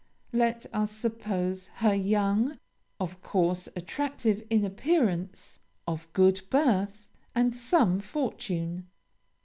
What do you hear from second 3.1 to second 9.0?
course, attractive in appearance, of good birth, and some fortune.